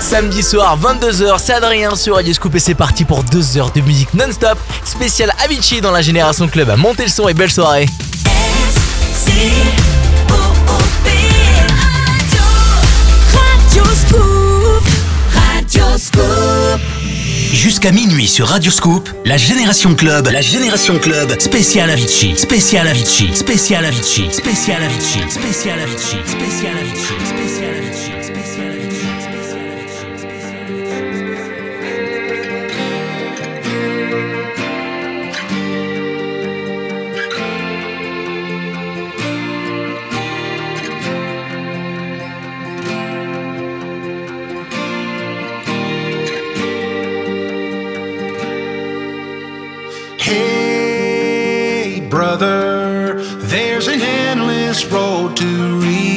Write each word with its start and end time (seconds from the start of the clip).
Samedi 0.00 0.42
soir, 0.42 0.78
22h, 0.78 1.38
c'est 1.38 1.52
Adrien 1.52 1.94
sur 1.96 2.14
Radio 2.14 2.32
Scoop 2.32 2.54
et 2.54 2.58
c'est 2.58 2.74
parti 2.74 3.04
pour 3.04 3.24
2 3.24 3.58
heures 3.58 3.72
de 3.72 3.80
musique 3.80 4.14
non-stop. 4.14 4.58
Spécial 4.84 5.32
Avicii 5.42 5.80
dans 5.80 5.90
la 5.90 6.02
Génération 6.02 6.46
Club. 6.46 6.72
Montez 6.76 7.04
le 7.04 7.08
son 7.08 7.28
et 7.28 7.34
belle 7.34 7.50
soirée. 7.50 7.86
Jusqu'à 17.52 17.92
minuit 17.92 18.26
sur 18.26 18.48
Radio 18.48 18.70
Scoop, 18.70 19.08
la 19.24 19.36
Génération 19.36 19.94
Club, 19.94 20.28
la 20.28 20.40
Génération 20.40 20.98
Club, 20.98 21.38
spécial 21.38 21.90
Avicii, 21.90 22.36
spécial 22.36 22.86
Avicii, 22.88 23.34
spécial 23.36 23.84
Avicii, 23.84 24.28
spécial 24.32 24.82
Avicii, 24.82 25.22
spécial 25.30 25.78
Avicii, 25.80 26.18
spécial 26.26 26.76
Avicii, 26.78 27.18
spécial 27.26 27.28
Avicii. 27.28 27.63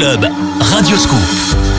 Club, 0.00 0.30
Radio 0.72 0.96
Scoop. 0.96 1.69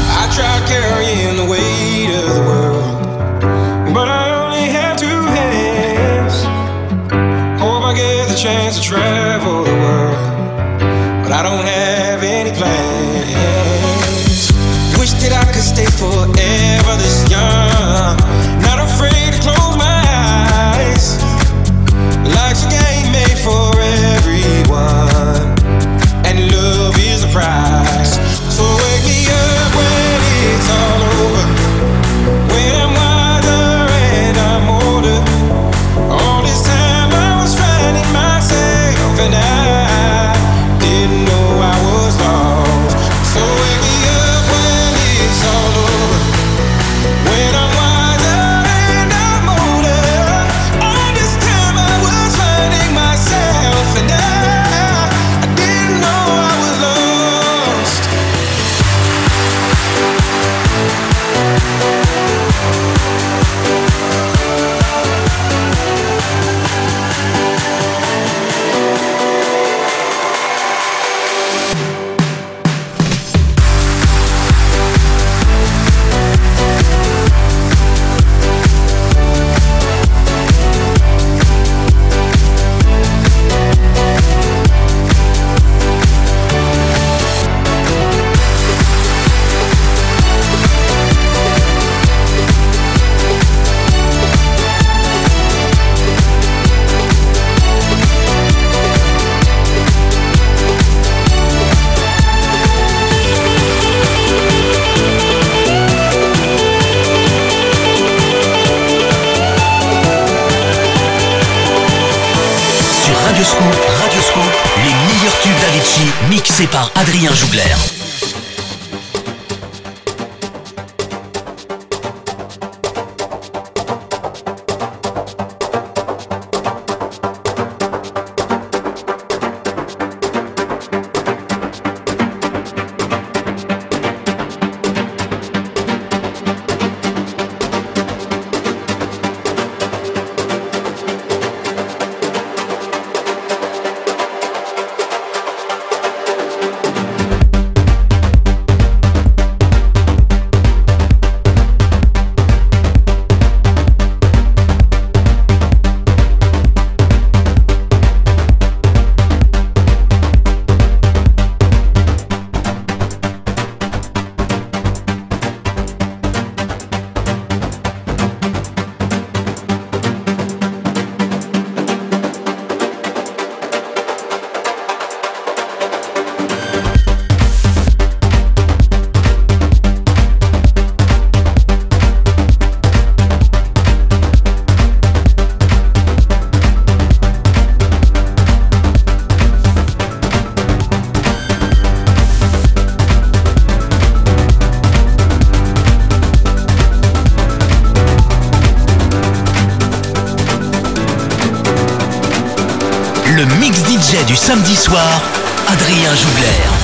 Le 203.42 203.56
mix 203.56 203.80
DJ 203.80 204.24
du 204.28 204.36
samedi 204.36 204.76
soir, 204.76 205.20
Adrien 205.68 206.14
Jougler. 206.14 206.81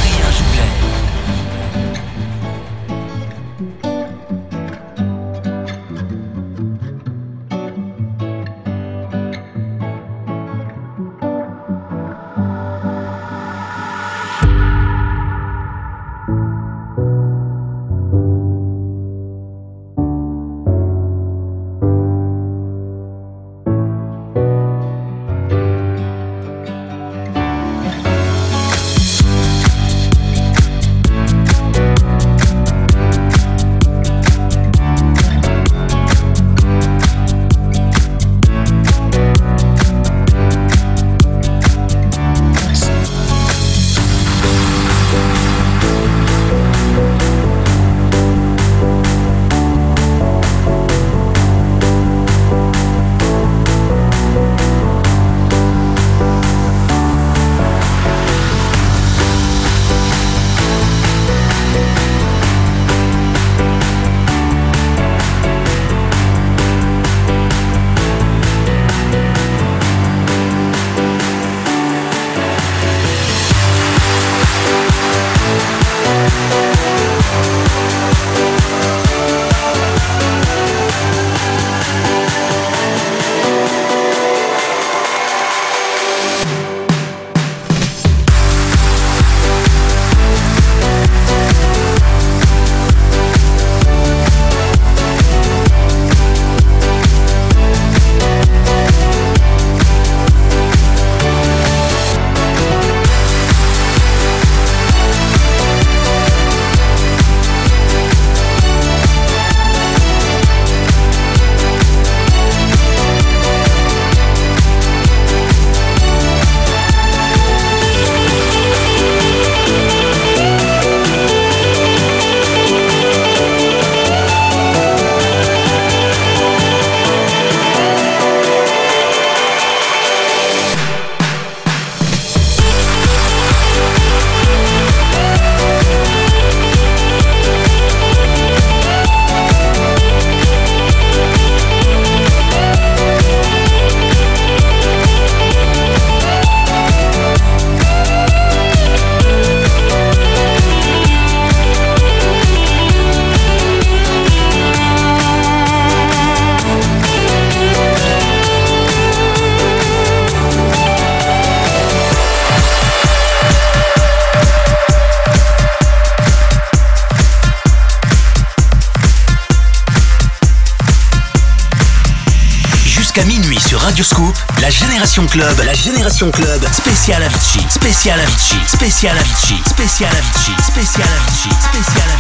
Club, 175.26 175.64
la 175.66 175.74
Génération 175.74 176.30
Club, 176.30 176.64
spécial 176.72 177.24
Avicii, 177.24 177.66
spécial 177.70 178.20
Avicii, 178.20 178.60
spécial 178.68 179.18
Avicii, 179.18 179.62
spécial 179.66 180.12
Avicii, 180.16 180.54
spécial 180.62 181.08
Avicii, 181.18 181.52
spécial 181.72 182.10
Avicii, 182.10 182.17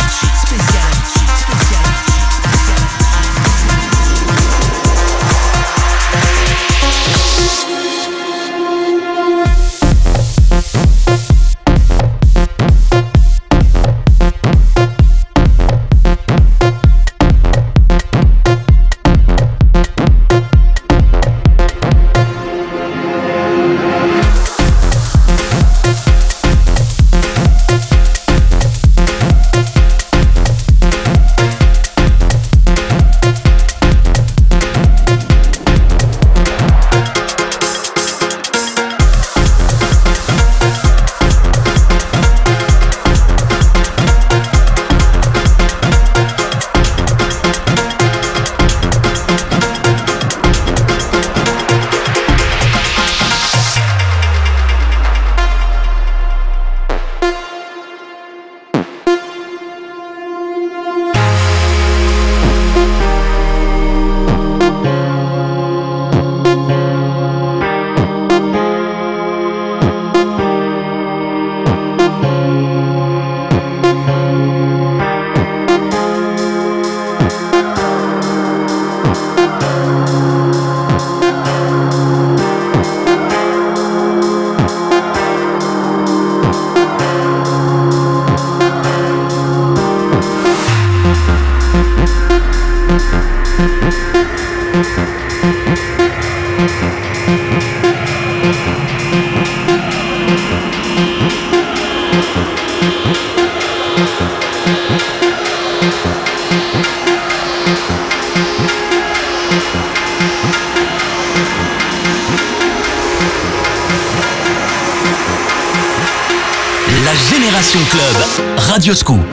Rayos 118.88 119.03
Q. 119.03 119.26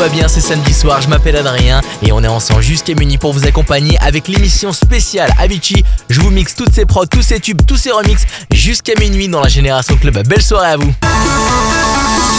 va 0.00 0.08
bien, 0.08 0.28
c'est 0.28 0.40
samedi 0.40 0.72
soir, 0.72 1.02
je 1.02 1.08
m'appelle 1.08 1.36
Adrien 1.36 1.82
et 2.02 2.10
on 2.10 2.24
est 2.24 2.28
ensemble 2.28 2.62
jusqu'à 2.62 2.94
minuit 2.94 3.18
pour 3.18 3.34
vous 3.34 3.44
accompagner 3.44 3.98
avec 3.98 4.28
l'émission 4.28 4.72
spéciale 4.72 5.30
Avicii. 5.38 5.84
Je 6.08 6.22
vous 6.22 6.30
mixe 6.30 6.54
toutes 6.54 6.72
ces 6.72 6.86
prods, 6.86 7.04
tous 7.04 7.20
ces 7.20 7.38
tubes, 7.38 7.60
tous 7.66 7.76
ces 7.76 7.90
remixes 7.90 8.24
jusqu'à 8.50 8.98
minuit 8.98 9.28
dans 9.28 9.42
la 9.42 9.48
Génération 9.48 9.94
Club. 9.96 10.26
Belle 10.26 10.40
soirée 10.40 10.70
à 10.70 10.76
vous. 10.78 10.90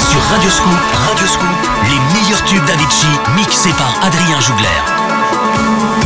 Sur 0.09 0.23
Radio 0.23 0.49
Scoop, 0.49 0.79
Radio 1.07 1.27
Scoop, 1.27 1.47
les 1.83 2.19
meilleurs 2.19 2.43
tubes 2.45 2.65
d'Avicii 2.65 3.05
mixés 3.35 3.73
par 3.77 3.95
Adrien 4.01 4.41
Jougler. 4.41 4.67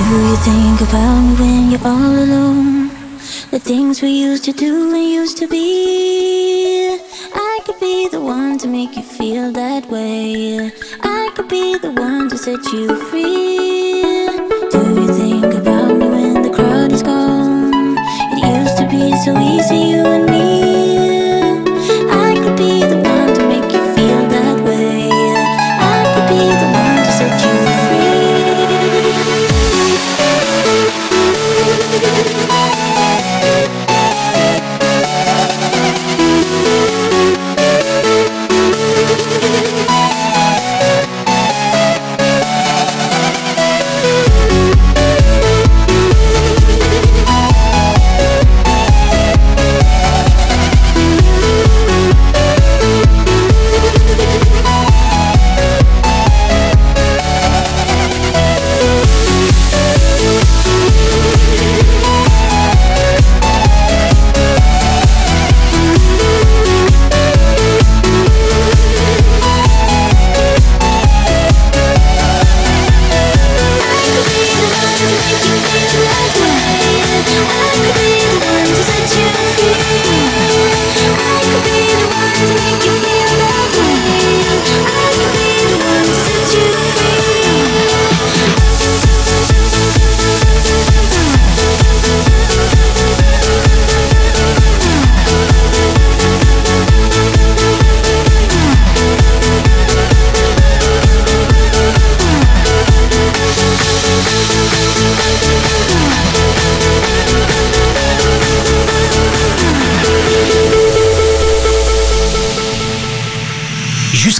Do 0.09 0.29
you 0.29 0.35
think 0.43 0.81
about 0.81 1.21
me 1.21 1.35
when 1.39 1.71
you're 1.71 1.85
all 1.85 2.17
alone? 2.19 2.89
The 3.51 3.59
things 3.59 4.01
we 4.01 4.09
used 4.09 4.43
to 4.43 4.51
do 4.51 4.93
and 4.93 5.09
used 5.09 5.37
to 5.37 5.47
be. 5.47 6.99
I 7.33 7.59
could 7.65 7.79
be 7.79 8.09
the 8.11 8.19
one 8.19 8.57
to 8.57 8.67
make 8.67 8.97
you 8.97 9.03
feel 9.03 9.53
that 9.53 9.89
way. 9.89 10.73
Be 11.49 11.77
the 11.77 11.91
one 11.91 12.27
to 12.29 12.37
set 12.37 12.63
you 12.73 12.95
free. 13.09 14.01
Do 14.71 14.79
you 14.99 15.07
think 15.13 15.53
about 15.53 15.95
me 15.95 16.07
when 16.07 16.41
the 16.41 16.49
crowd 16.49 16.91
is 16.91 17.03
gone? 17.03 17.97
It 18.33 18.61
used 18.61 18.77
to 18.77 18.87
be 18.89 19.15
so 19.23 19.37
easy, 19.37 19.91
you 19.91 20.05
and 20.05 20.25
me. 20.25 20.54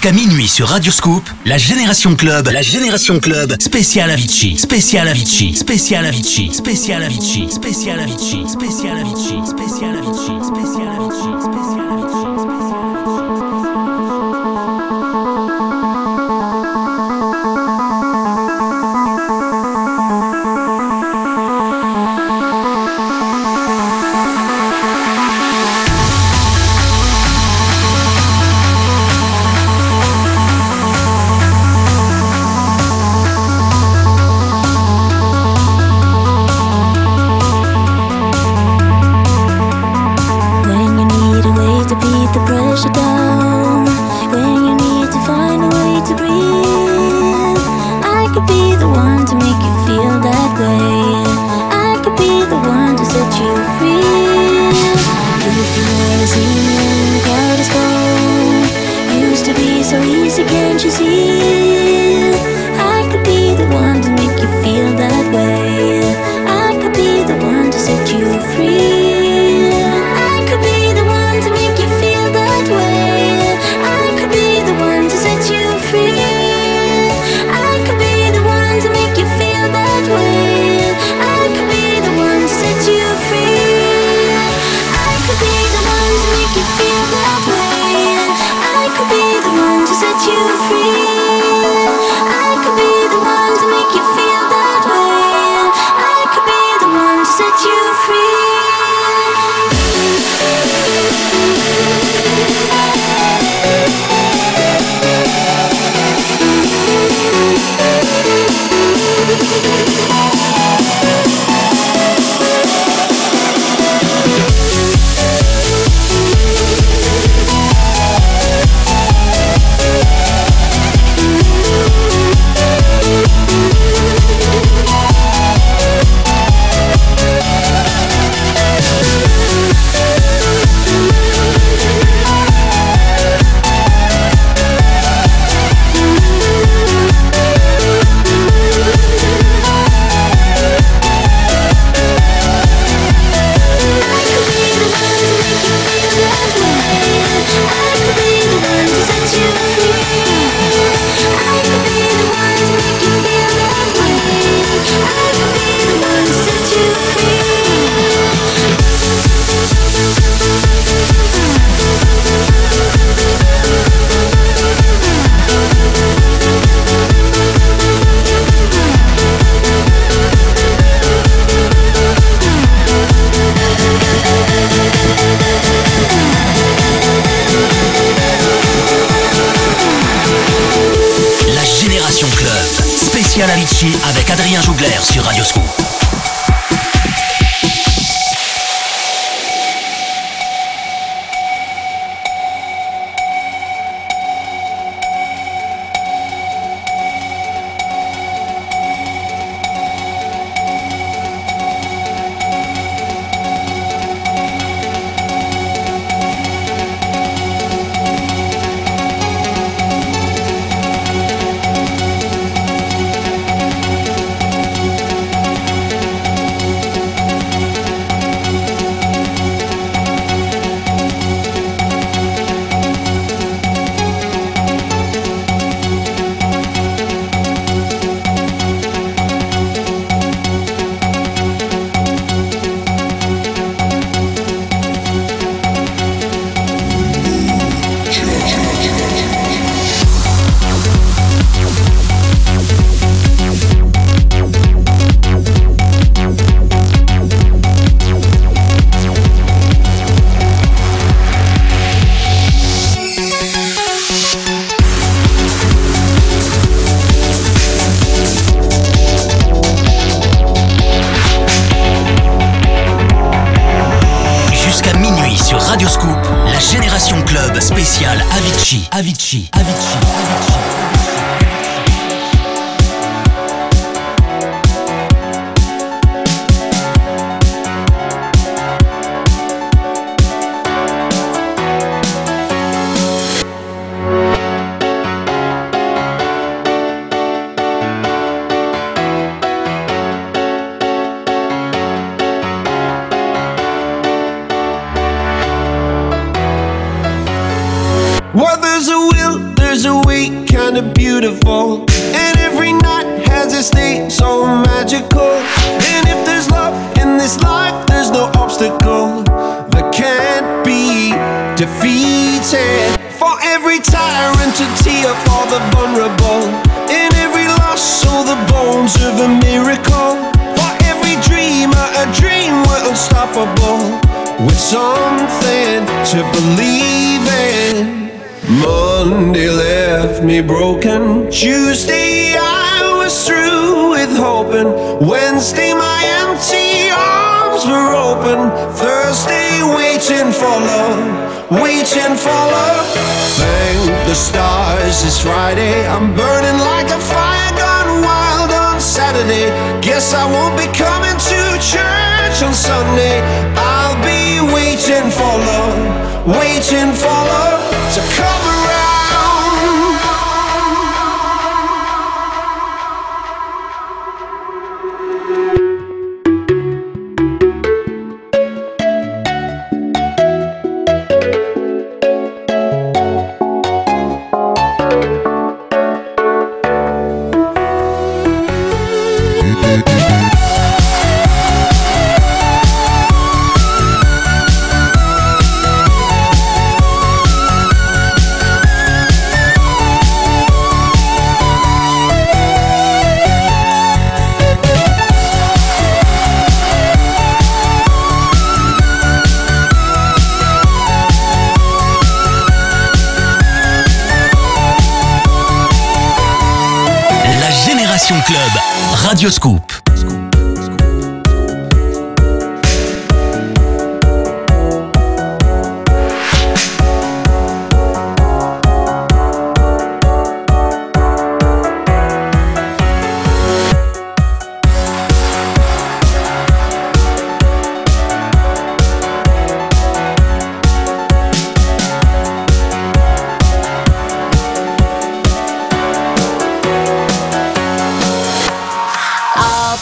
Jusqu'à 0.06 0.24
minuit 0.24 0.48
sur 0.48 0.68
Radio 0.68 0.92
Scoop, 0.92 1.28
la 1.46 1.58
Génération 1.58 2.16
Club, 2.16 2.50
la 2.50 2.62
Génération 2.62 3.20
Club, 3.20 3.56
spécial 3.60 4.12
Avicii, 4.12 4.56
spécial 4.56 5.08
Avicii, 5.08 5.56
spécial 5.56 6.06
Avicii, 6.06 6.54
spécial 6.54 7.02
Avicii, 7.02 7.50
spécial 7.52 8.00
Avicii, 8.00 8.48
spécial 8.48 8.98
Avicii, 9.00 9.42
spécial 9.48 9.96
Avicii, 9.98 10.46
spécial 10.46 10.90
Avicii, 10.94 11.42
spécial 11.42 11.88
Avicii. 11.90 12.15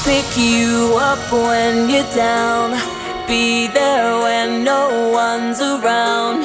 Pick 0.03 0.37
you 0.37 0.97
up 0.99 1.31
when 1.31 1.89
you're 1.89 2.11
down. 2.13 2.71
Be 3.25 3.67
there 3.67 4.19
when 4.19 4.65
no 4.65 5.09
one's 5.09 5.61
around. 5.61 6.43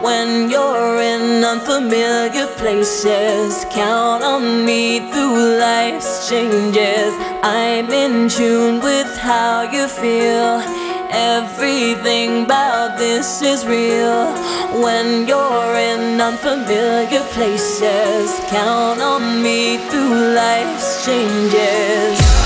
When 0.00 0.48
you're 0.48 1.00
in 1.00 1.42
unfamiliar 1.42 2.46
places, 2.56 3.66
count 3.72 4.22
on 4.22 4.64
me 4.64 5.10
through 5.10 5.58
life's 5.58 6.28
changes. 6.28 7.12
I'm 7.42 7.90
in 7.90 8.28
tune 8.28 8.78
with 8.78 9.18
how 9.18 9.62
you 9.62 9.88
feel. 9.88 10.62
Everything 11.10 12.44
about 12.44 12.96
this 12.96 13.42
is 13.42 13.66
real. 13.66 14.32
When 14.80 15.26
you're 15.26 15.74
in 15.74 16.20
unfamiliar 16.20 17.24
places, 17.34 18.38
count 18.50 19.00
on 19.00 19.42
me 19.42 19.78
through 19.88 20.34
life's 20.34 21.04
changes. 21.04 22.39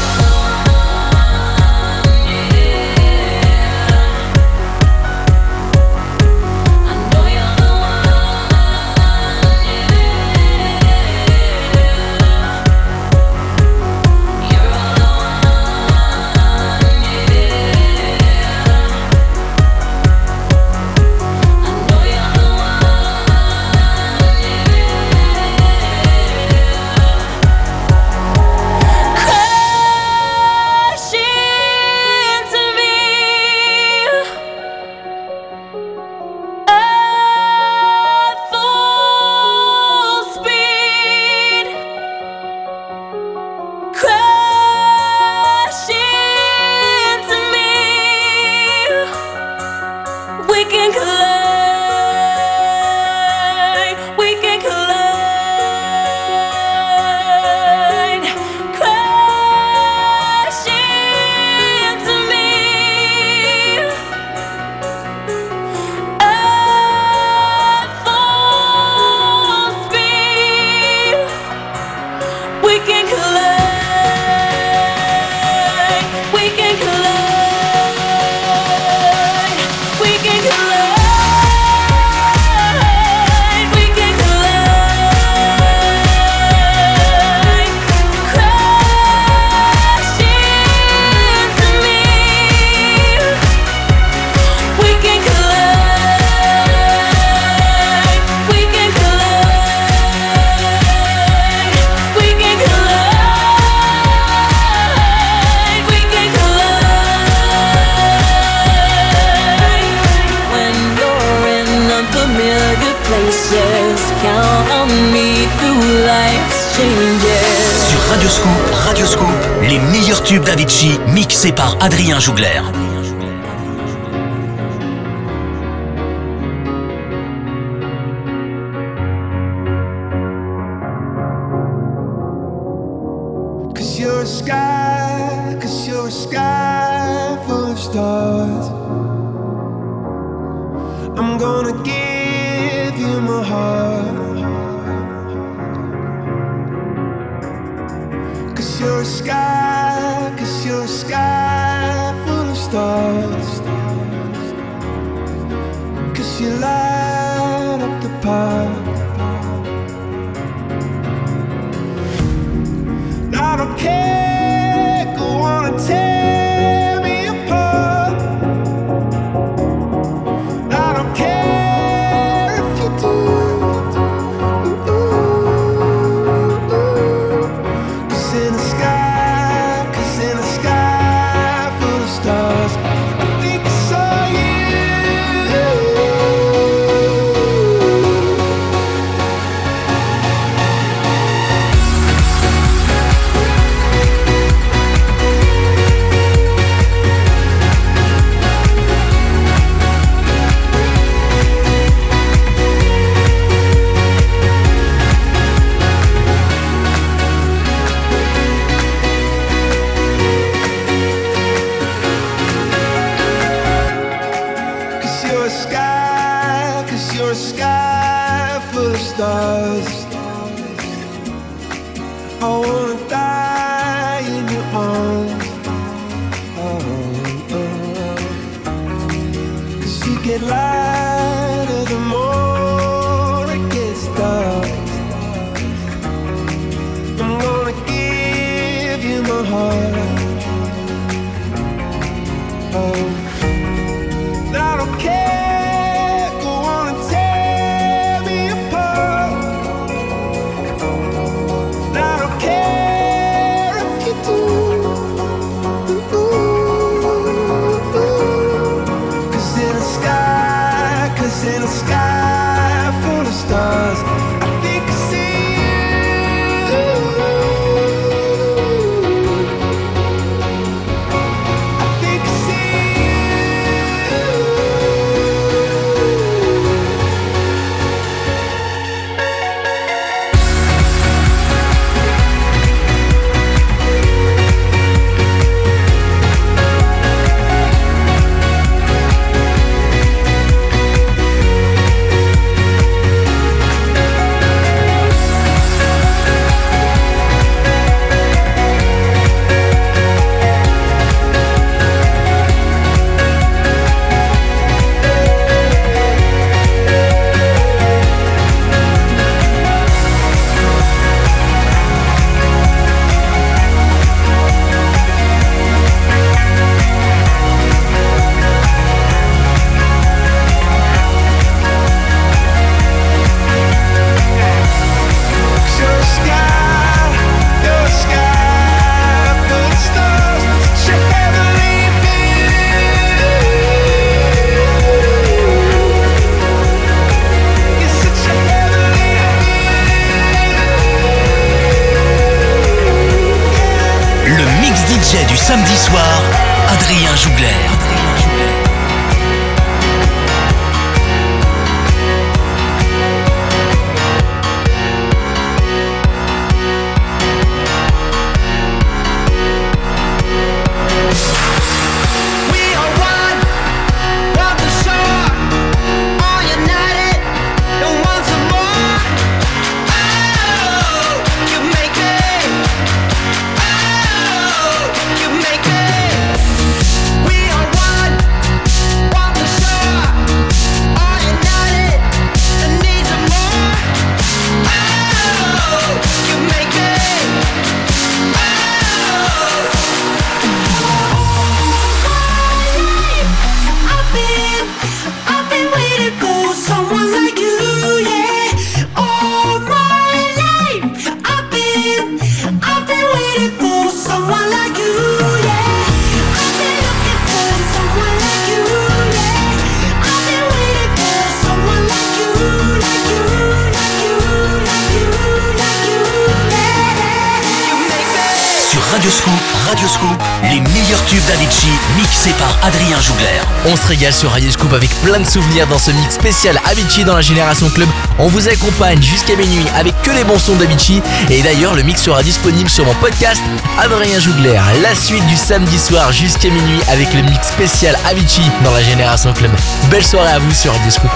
Radioscoop, 418.94 419.32
Radioscoop, 419.68 420.22
les 420.44 420.60
meilleurs 420.60 421.04
tubes 421.06 421.24
d'Avicii 421.26 421.72
mixés 421.96 422.32
par 422.38 422.56
Adrien 422.62 423.00
Jougler. 423.00 423.40
On 423.66 423.74
se 423.74 423.88
régale 423.88 424.12
sur 424.12 424.30
Radioscoop 424.30 424.72
avec 424.72 424.88
plein 425.02 425.18
de 425.18 425.24
souvenirs 425.24 425.66
dans 425.66 425.80
ce 425.80 425.90
mix 425.90 426.14
spécial 426.14 426.60
Avicii 426.64 427.02
dans 427.02 427.16
la 427.16 427.20
Génération 427.20 427.68
Club. 427.70 427.88
On 428.20 428.28
vous 428.28 428.46
accompagne 428.46 429.02
jusqu'à 429.02 429.34
minuit 429.34 429.66
avec 429.74 430.00
que 430.02 430.12
les 430.12 430.22
bons 430.22 430.38
sons 430.38 430.54
d'Avicii. 430.54 431.02
Et 431.28 431.42
d'ailleurs, 431.42 431.74
le 431.74 431.82
mix 431.82 432.02
sera 432.02 432.22
disponible 432.22 432.70
sur 432.70 432.84
mon 432.84 432.94
podcast 432.94 433.42
Adrien 433.80 434.20
Jougler. 434.20 434.60
La 434.80 434.94
suite 434.94 435.26
du 435.26 435.34
samedi 435.34 435.76
soir 435.76 436.12
jusqu'à 436.12 436.50
minuit 436.50 436.80
avec 436.88 437.12
le 437.14 437.22
mix 437.22 437.48
spécial 437.48 437.98
Avicii 438.08 438.48
dans 438.62 438.70
la 438.70 438.82
Génération 438.84 439.32
Club. 439.32 439.50
Belle 439.90 440.06
soirée 440.06 440.34
à 440.34 440.38
vous 440.38 440.54
sur 440.54 440.72
Radioscoop. 440.72 441.10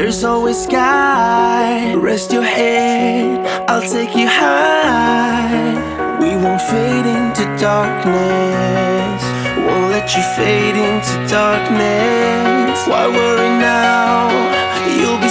There's 0.00 0.24
always 0.24 0.62
sky. 0.62 1.94
Rest 1.94 2.32
your 2.32 2.42
head, 2.42 3.46
I'll 3.68 3.82
take 3.82 4.16
you 4.16 4.26
high. 4.26 5.76
We 6.22 6.30
won't 6.42 6.62
fade 6.72 7.06
into 7.16 7.44
darkness. 7.60 9.22
Won't 9.66 9.90
let 9.92 10.08
you 10.16 10.22
fade 10.38 10.76
into 10.88 11.14
darkness. 11.28 12.78
Why 12.88 13.08
worry 13.08 13.52
now? 13.60 14.32
You'll 14.96 15.20
be 15.20 15.28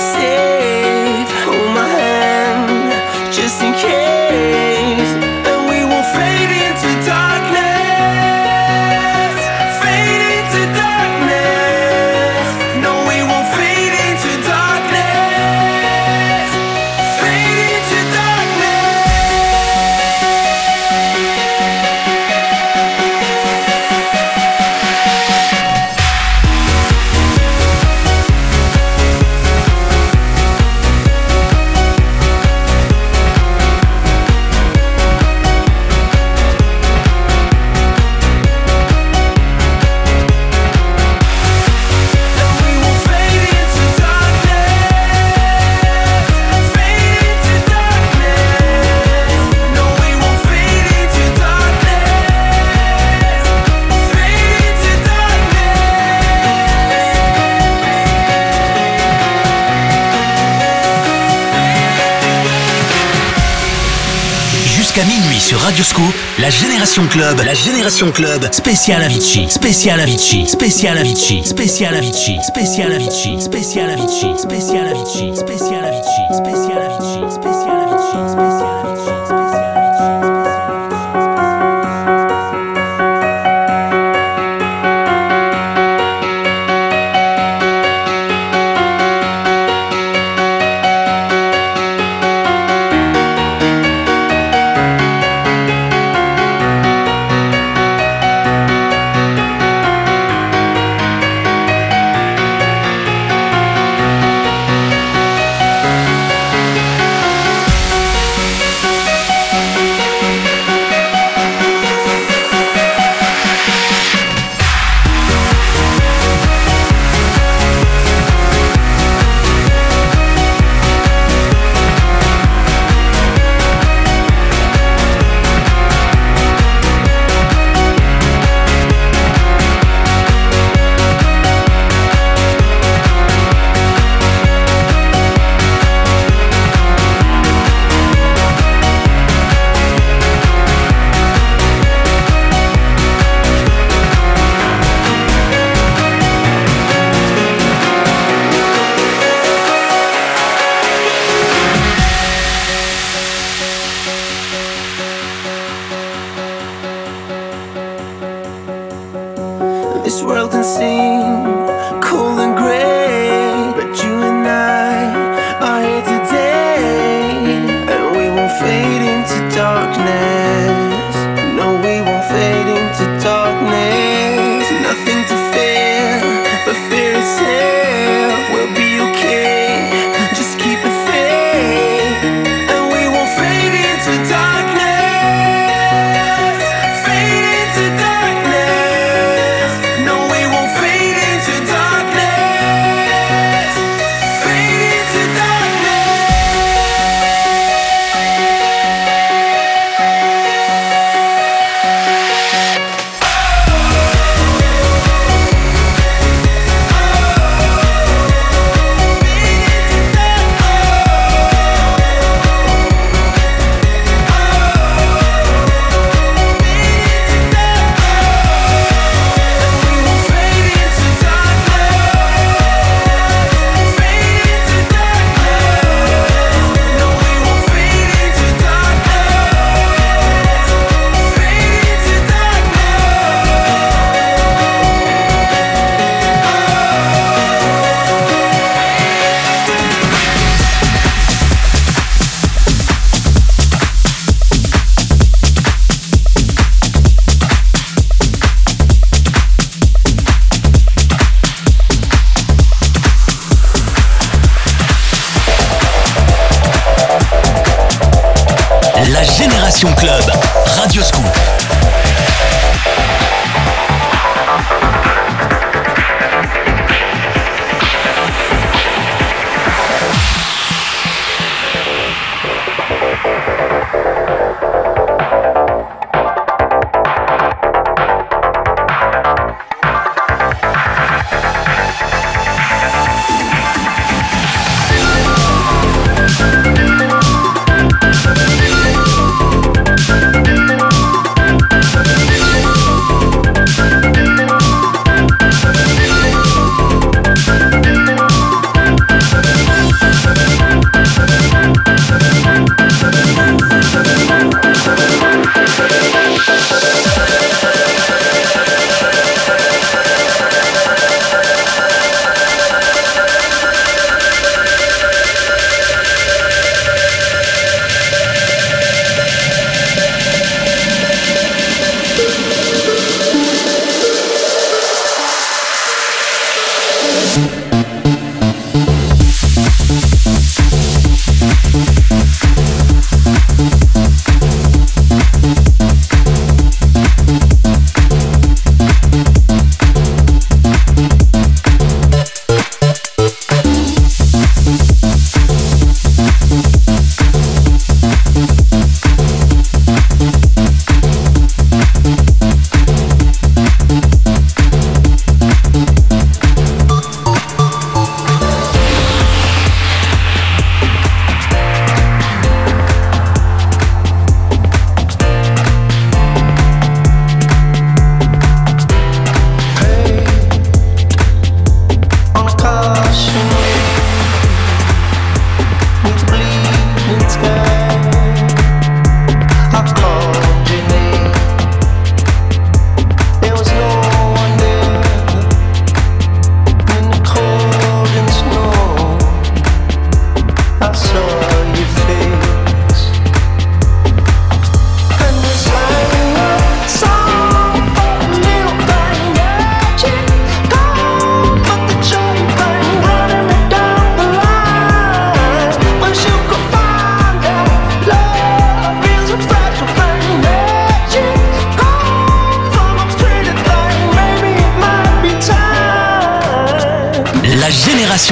Radioscoop, 65.69 66.15
la 66.39 66.49
Génération 66.49 67.05
Club, 67.11 67.41
la 67.45 67.53
Génération 67.53 68.11
Club, 68.11 68.51
spécial 68.51 69.03
Avicii, 69.03 69.47
spécial 69.51 69.99
Avicii, 69.99 70.47
spécial 70.47 70.97
Avicii, 70.97 71.45
spécial 71.45 71.93
Avicii, 71.95 72.39
spécial 72.41 72.91
Avicii, 72.91 73.39
spécial 73.39 73.91
Avicii, 73.91 74.39
spécial 74.39 74.39
Avicii, 74.39 74.41
spécial 74.41 74.87
Avicii, 74.87 75.35
spécial 75.37 75.85
Avicii, 75.85 76.33
spécial 76.33 76.81
Avicii, 76.81 77.29
spécial 77.29 77.77
Avicii, 77.85 78.58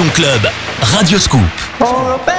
Club, 0.06 0.48
Radio 0.94 1.18
Scoop. 1.18 2.37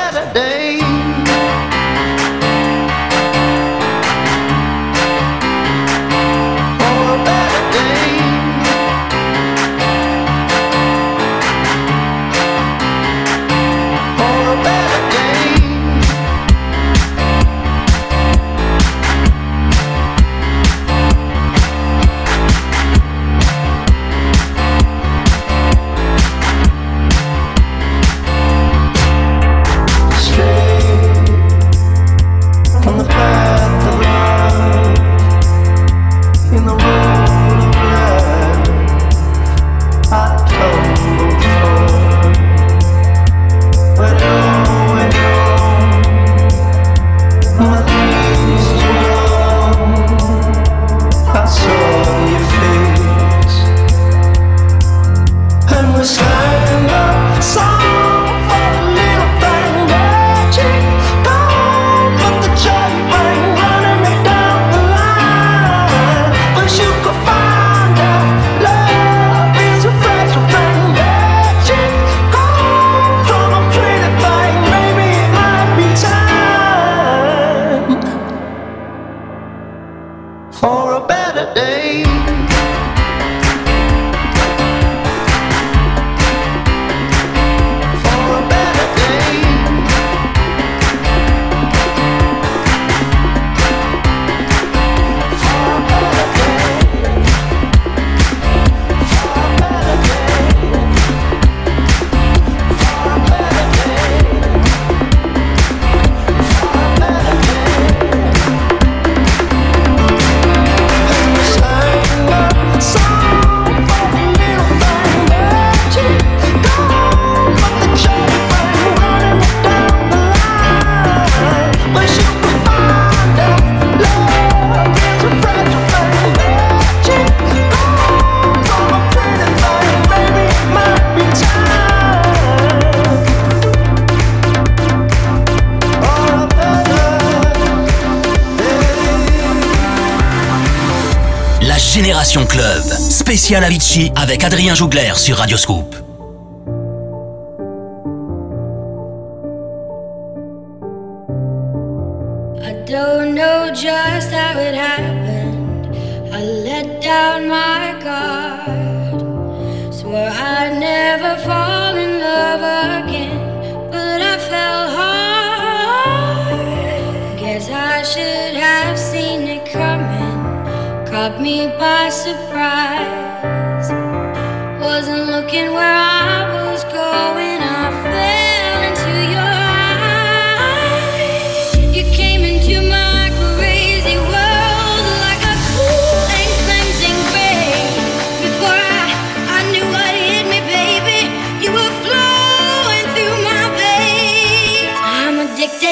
Avec 144.16 144.44
Adrien 144.44 144.76
Jougler 144.76 145.14
sur 145.16 145.38
Radioscoop. 145.38 145.89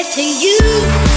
to 0.04 0.22
you. 0.22 1.07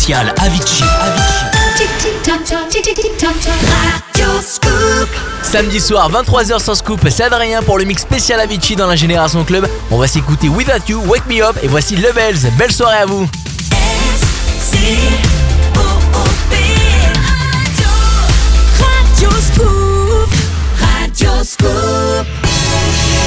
spécial 0.00 0.32
Avicii. 0.38 0.84
Samedi 5.42 5.78
soir, 5.78 6.10
23h 6.10 6.58
sans 6.58 6.74
scoop, 6.74 7.06
c'est 7.10 7.24
Adrien 7.24 7.62
pour 7.62 7.76
le 7.76 7.84
mix 7.84 8.00
spécial 8.00 8.40
Avicii 8.40 8.76
dans 8.76 8.86
la 8.86 8.96
Génération 8.96 9.44
Club. 9.44 9.68
On 9.90 9.98
va 9.98 10.06
s'écouter 10.06 10.48
Without 10.48 10.88
You, 10.88 11.02
Wake 11.06 11.26
Me 11.26 11.42
Up 11.42 11.56
et 11.62 11.68
voici 11.68 11.96
Levels. 11.96 12.50
Belle 12.56 12.72
soirée 12.72 12.96
à 12.96 13.04
vous. 13.04 13.28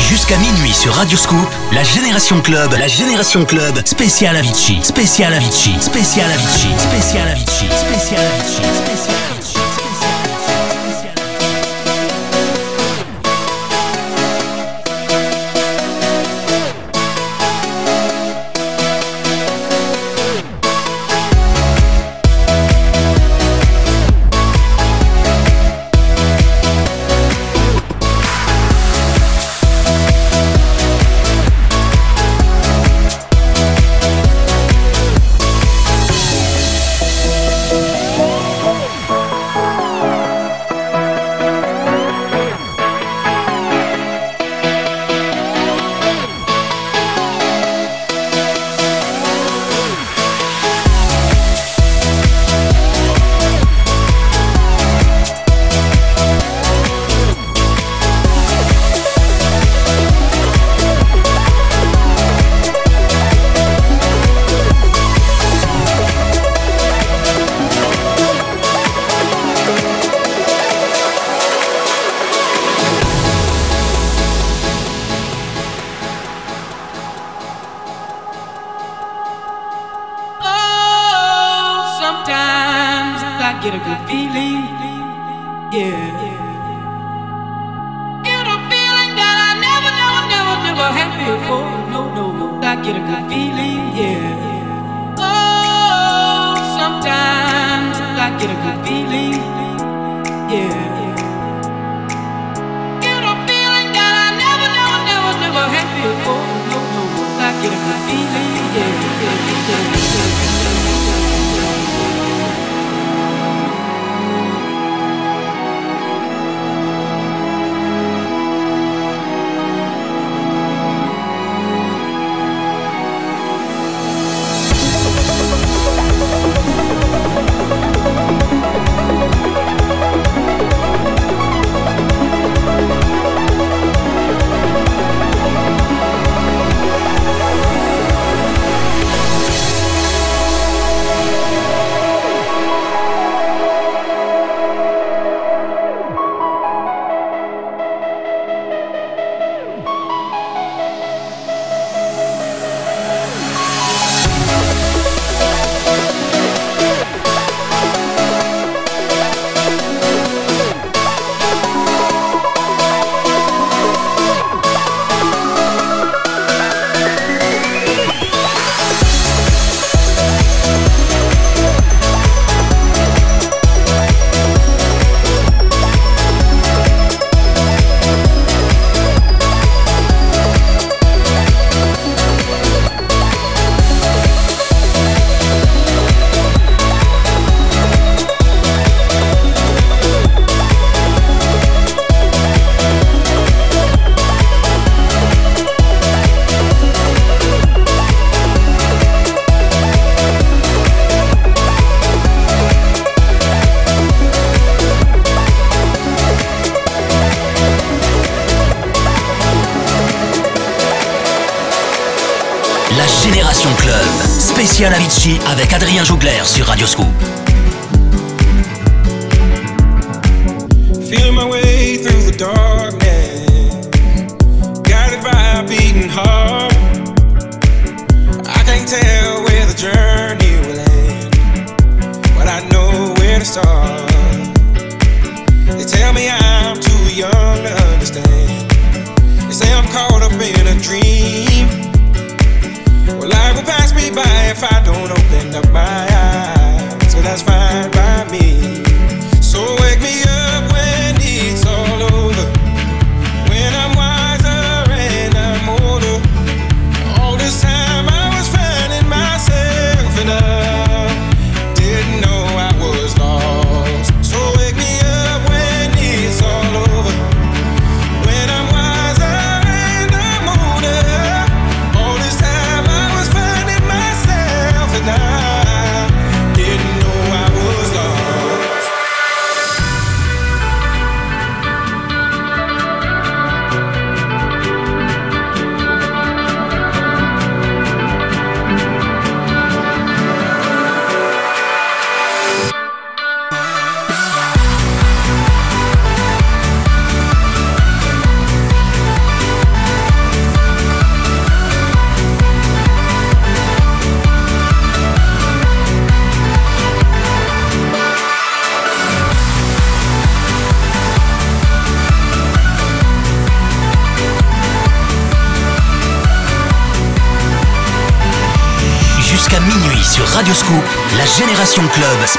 Jusqu'à 0.10 0.38
minuit 0.38 0.74
sur 0.74 0.94
Radio 0.94 1.18
Scoop, 1.18 1.50
la 1.72 1.84
Génération 1.84 2.42
Club, 2.42 2.74
la 2.78 2.88
Génération 2.88 3.46
Club, 3.46 3.82
spécial 3.86 4.36
Avicii, 4.36 4.80
spécial 4.84 5.34
Avicii, 5.34 5.76
spécial 5.80 6.30
Avicii, 6.32 6.70
spécial 6.78 7.28
Avicii, 7.28 7.68
spécial 7.70 8.20
Avicii, 8.20 8.60
spécial 8.60 8.93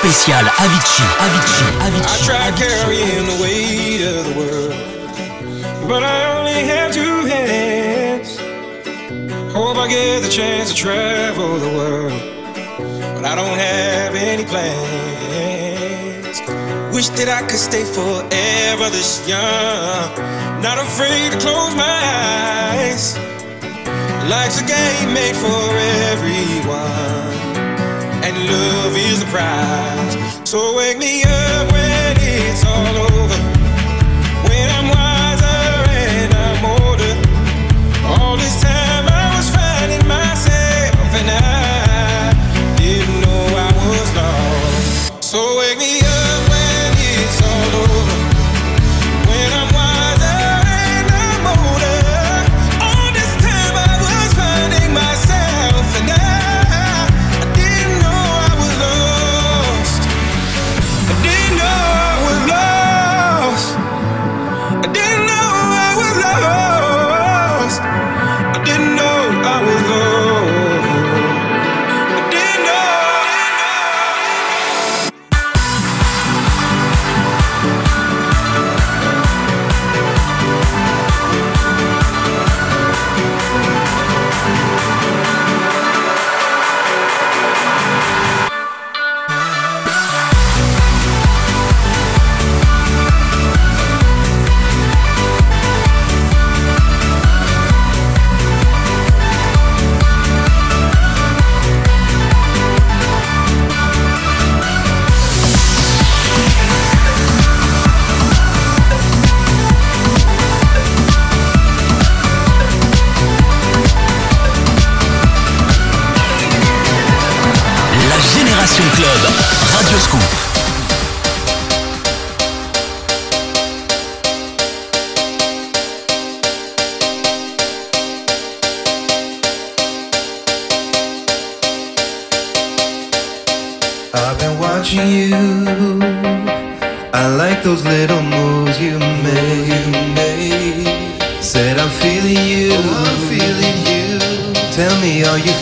spécial 0.04 0.44
Avicii, 0.58 1.04
Avicii, 1.18 1.68
Avicii. 1.86 2.52
carrying 2.56 3.26
the 3.26 3.36
weight 3.42 4.02
of 4.02 4.22
the 4.28 4.34
world, 4.38 4.74
but 5.88 6.02
I 6.02 6.16
only 6.36 6.60
have 6.72 6.92
two 6.92 7.24
hands. 7.24 8.38
Hope 9.54 9.78
I 9.78 9.88
get 9.88 10.22
the 10.22 10.28
chance 10.28 10.68
to 10.72 10.76
travel 10.76 11.58
the 11.58 11.72
world, 11.78 12.20
but 13.14 13.24
I 13.24 13.34
don't 13.34 13.58
have 13.58 14.14
any 14.14 14.44
plans. 14.44 16.36
Wish 16.94 17.08
that 17.16 17.28
I 17.28 17.40
could 17.48 17.62
stay 17.68 17.84
forever 17.84 18.90
this 18.90 19.26
young. 19.26 19.43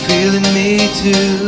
Feeling 0.07 0.47
me 0.53 0.77
too? 0.99 1.39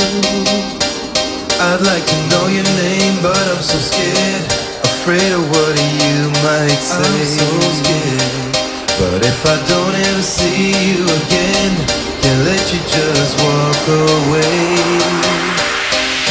I'd 1.59 1.81
like 1.81 2.05
to 2.05 2.17
know 2.31 2.45
your 2.47 2.67
name, 2.79 3.15
but 3.21 3.43
I'm 3.51 3.61
so 3.61 3.77
scared. 3.79 4.45
Afraid 4.83 5.31
of 5.31 5.43
what 5.49 5.75
you 5.75 6.17
might 6.43 6.81
say. 6.81 7.03
I'm 7.03 7.25
so 7.25 7.47
scared. 7.79 8.55
But 8.99 9.19
if 9.25 9.39
I 9.45 9.57
don't 9.67 9.95
ever 9.95 10.23
see 10.23 10.71
you 10.71 11.03
again, 11.03 11.73
can't 12.21 12.41
let 12.47 12.63
you 12.73 12.79
just 12.87 13.33
walk 13.43 13.83
away. 13.87 14.57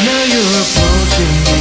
Now 0.05 0.23
you're 0.33 0.55
approaching 0.65 1.35
me. 1.45 1.61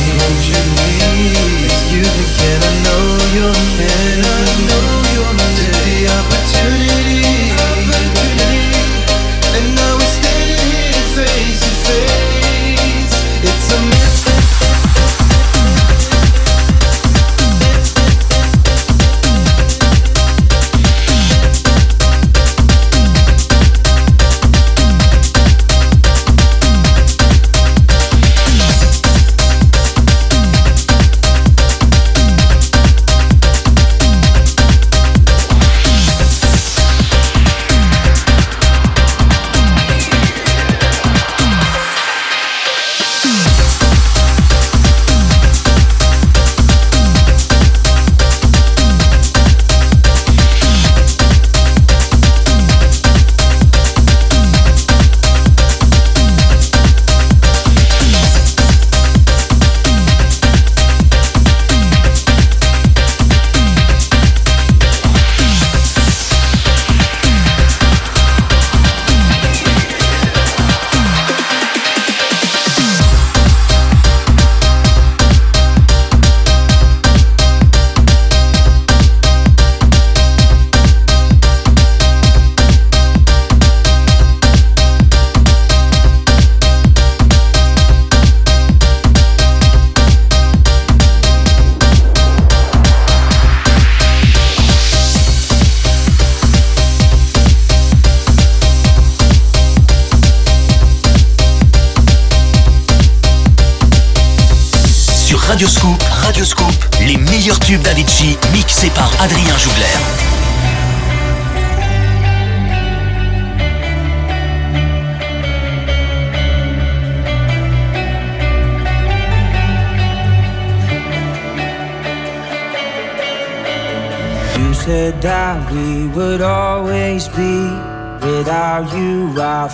Excuse 1.67 2.13
me, 2.17 2.25
can 2.37 2.59
I 2.61 2.75
know 2.85 3.05
your 3.37 3.55
name? 3.79 4.23
Can 4.23 4.23
I 4.23 4.53
know 4.69 4.89
your 5.15 5.31
name? 5.39 5.55
Take 5.59 5.79
the 5.87 5.97
opportunity. 6.19 7.22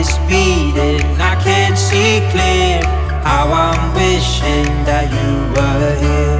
is 0.00 0.18
beating, 0.20 1.04
I 1.20 1.34
can't 1.44 1.76
see 1.76 2.20
clear. 2.32 2.80
How 3.22 3.52
I'm 3.52 3.92
wishing 3.94 4.72
that 4.88 5.06
you 5.16 5.30
were 5.54 5.94
here. 6.04 6.39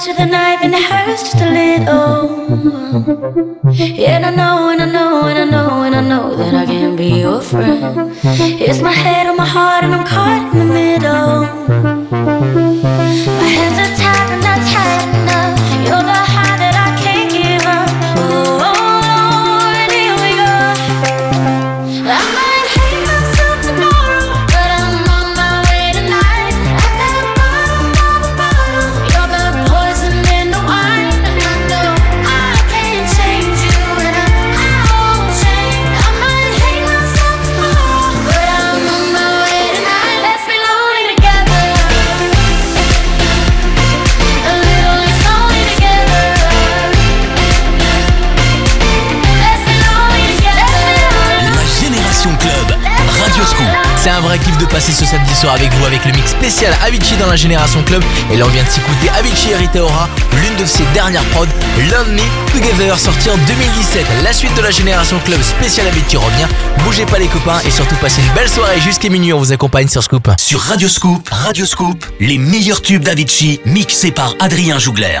To 0.00 0.14
the 0.14 0.24
knife 0.24 0.60
and 0.62 0.74
it 0.74 0.82
hurts 0.82 1.24
just 1.24 1.42
a 1.42 1.50
little. 1.50 3.49
la 57.30 57.36
Génération 57.36 57.82
Club 57.84 58.02
et 58.32 58.36
là 58.36 58.44
on 58.44 58.48
vient 58.48 58.64
de 58.64 58.68
s'écouter 58.68 59.08
Avicii 59.16 59.52
et 59.52 59.56
Rita 59.56 59.82
Ora, 59.82 60.08
l'une 60.42 60.56
de 60.56 60.64
ses 60.64 60.82
dernières 60.92 61.24
prods, 61.26 61.46
Love 61.90 62.10
Me 62.10 62.52
Together, 62.52 62.98
sortie 62.98 63.30
en 63.30 63.36
2017. 63.36 64.04
La 64.24 64.32
suite 64.32 64.54
de 64.56 64.62
la 64.62 64.72
Génération 64.72 65.16
Club 65.24 65.40
spéciale 65.40 65.86
Avicii 65.86 66.16
revient. 66.16 66.46
Bougez 66.84 67.06
pas 67.06 67.20
les 67.20 67.28
copains 67.28 67.60
et 67.64 67.70
surtout 67.70 67.94
passez 67.96 68.20
une 68.20 68.34
belle 68.34 68.48
soirée 68.48 68.80
jusqu'à 68.80 69.08
minuit. 69.08 69.32
On 69.32 69.38
vous 69.38 69.52
accompagne 69.52 69.86
sur 69.86 70.02
Scoop. 70.02 70.28
Sur 70.38 70.60
Radio 70.60 70.88
Scoop, 70.88 71.28
Radio 71.30 71.64
Scoop, 71.66 72.04
les 72.18 72.38
meilleurs 72.38 72.82
tubes 72.82 73.02
d'Avicii 73.02 73.60
mixés 73.64 74.10
par 74.10 74.34
Adrien 74.40 74.80
Jougler. 74.80 75.20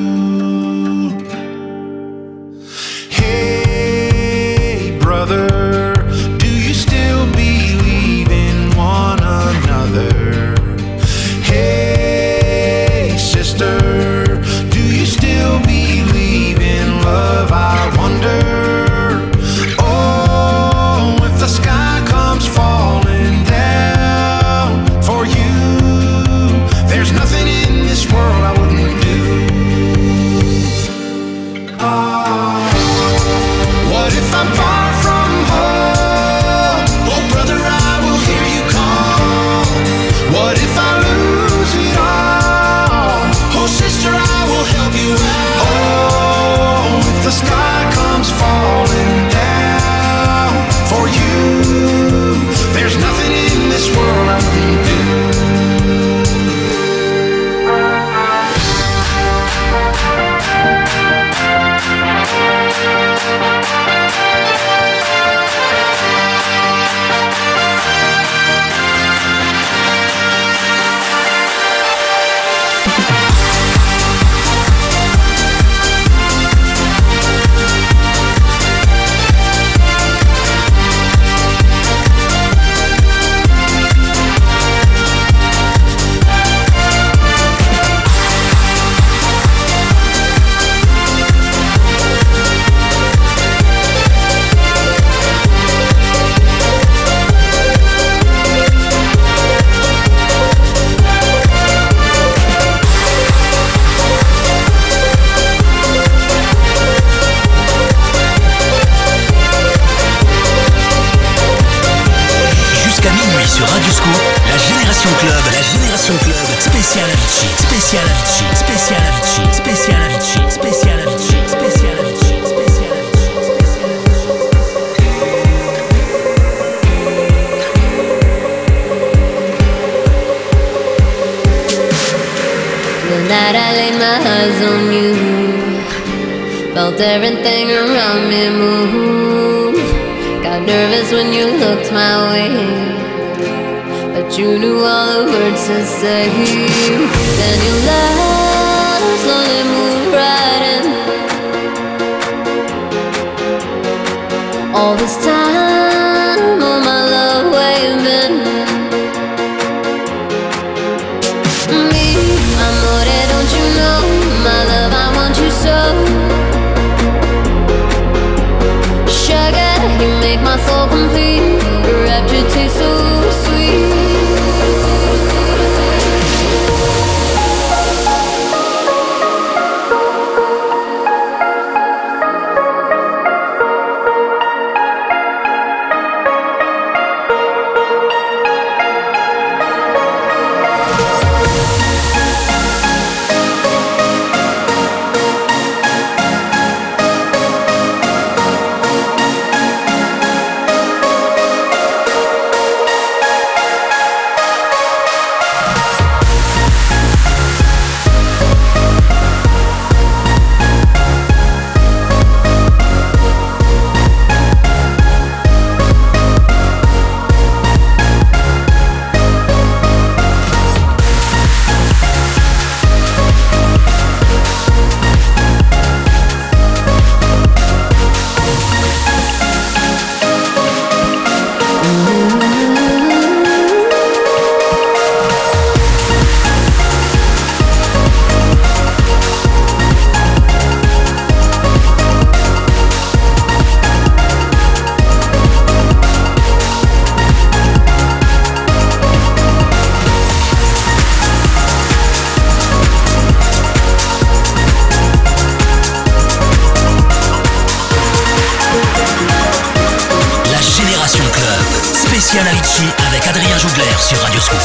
Sur 264.11 264.19
Radio 264.23 264.39
Scoop. 264.41 264.59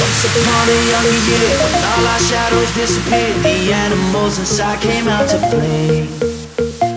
Once 0.00 0.24
upon 0.24 0.64
a 0.68 0.78
younger 0.88 1.20
year, 1.28 1.52
when 1.60 1.84
all 1.84 2.06
our 2.12 2.20
shadows 2.20 2.70
disappeared, 2.74 3.36
the 3.42 3.72
animals 3.72 4.38
inside 4.38 4.80
came 4.80 5.06
out 5.06 5.28
to 5.28 5.36
play. 5.52 6.08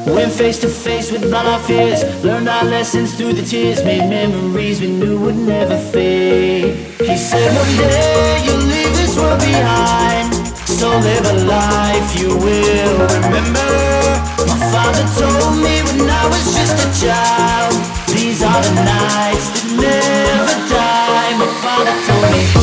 Went 0.07 0.31
face 0.31 0.59
to 0.59 0.69
face 0.69 1.11
with 1.11 1.33
all 1.33 1.45
our 1.45 1.59
fears, 1.59 2.03
learned 2.23 2.47
our 2.47 2.63
lessons 2.63 3.15
through 3.15 3.33
the 3.33 3.41
tears, 3.41 3.83
made 3.83 4.07
memories 4.09 4.79
we 4.79 4.87
knew 4.87 5.19
would 5.19 5.35
never 5.35 5.77
fade. 5.77 6.75
He 6.99 7.17
said, 7.17 7.51
One 7.51 7.75
day 7.75 8.43
you'll 8.45 8.65
leave 8.73 8.93
this 8.95 9.17
world 9.17 9.39
behind, 9.39 10.31
so 10.79 10.87
live 10.87 11.25
a 11.35 11.37
life 11.43 12.07
you 12.19 12.29
will 12.45 12.95
remember. 13.11 13.71
My 14.47 14.59
father 14.71 15.05
told 15.19 15.57
me 15.59 15.83
when 15.87 16.09
I 16.09 16.23
was 16.31 16.45
just 16.55 16.75
a 16.79 16.89
child, 17.03 17.75
these 18.07 18.41
are 18.41 18.61
the 18.61 18.73
nights 18.87 19.47
that 19.81 20.02
me. 22.31 22.62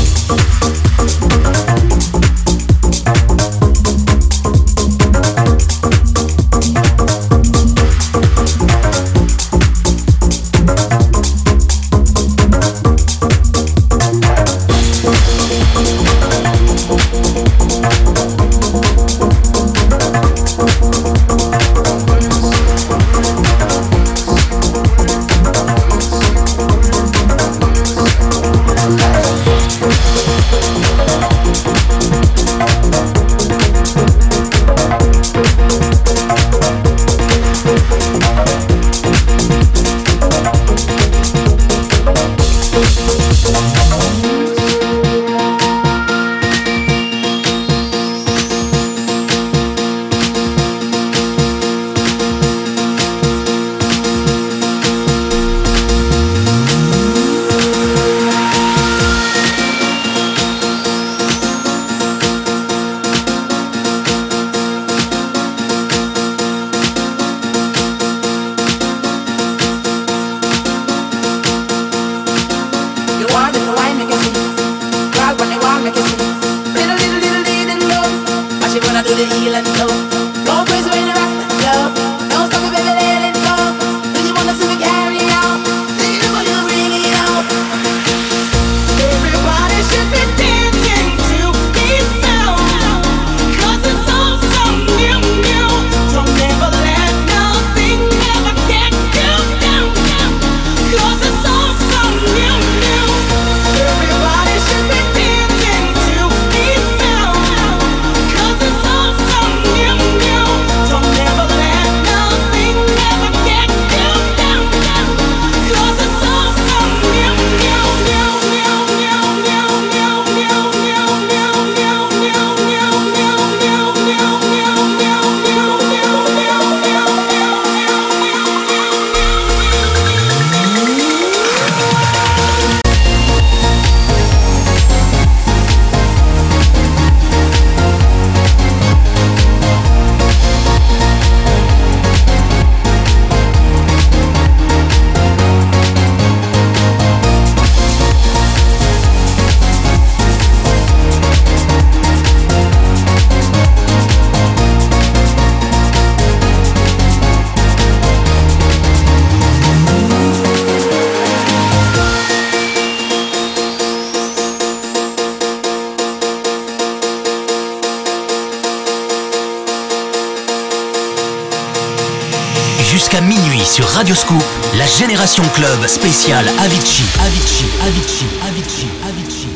La 174.77 174.87
Génération 174.87 175.45
Club 175.55 175.87
spéciale 175.87 176.49
Avicii. 176.59 177.05
Avicii, 177.21 177.67
Avicii, 177.87 178.27
Avicii, 178.49 178.49
Avicii, 178.49 178.91
Avicii, 179.09 179.50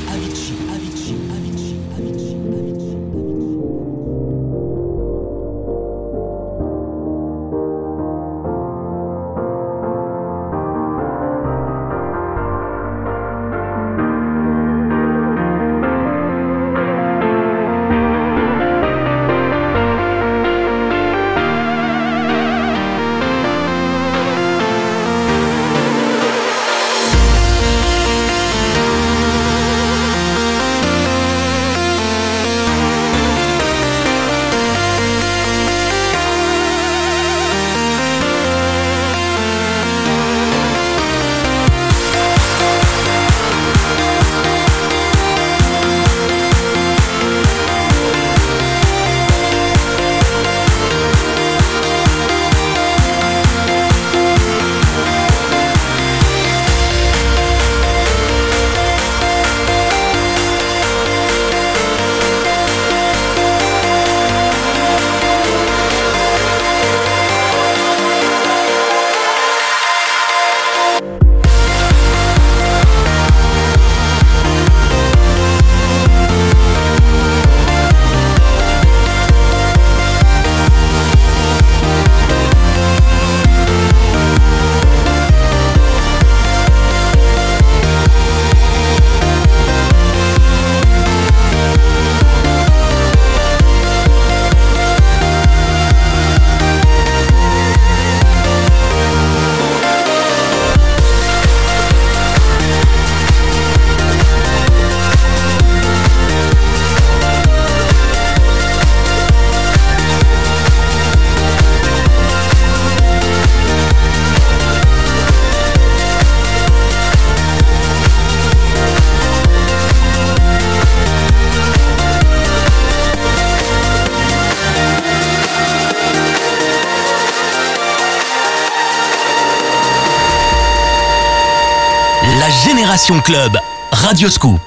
Génération 132.95 133.19
Club, 133.23 133.59
Radio 134.07 134.29
Scoop. 134.29 134.61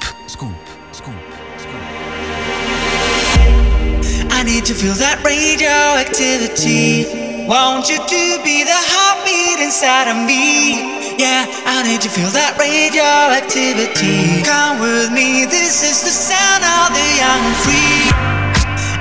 I 4.30 4.44
need 4.44 4.66
to 4.66 4.74
feel 4.74 4.95
that 4.95 5.24
radioactivity. 5.24 7.48
Want 7.48 7.88
you 7.88 7.95
to 7.95 8.44
be 8.44 8.66
the 8.66 8.76
heartbeat 8.76 9.64
inside 9.64 10.10
of 10.12 10.18
me. 10.28 10.76
Yeah, 11.16 11.48
I 11.72 11.84
need 11.88 12.02
to 12.02 12.10
feel 12.10 12.28
that 12.36 12.60
radioactivity. 12.60 14.44
Come 14.44 14.82
with 14.82 15.10
me, 15.10 15.45
this 15.45 15.82
is 15.88 16.04
the 16.04 16.12
sound 16.12 16.68
of 16.68 16.91
the 16.91 17.08
young 17.16 17.40
and 17.48 17.56
free. 17.64 18.12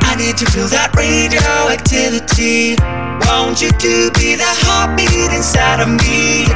I 0.06 0.14
need 0.14 0.36
to 0.38 0.46
feel 0.46 0.68
that 0.68 0.94
radioactivity. 0.94 2.78
Want 3.26 3.60
you 3.60 3.74
to 3.74 4.12
be 4.14 4.38
the 4.38 4.46
heartbeat 4.62 5.34
inside 5.34 5.82
of 5.82 5.90
me. 5.90 6.46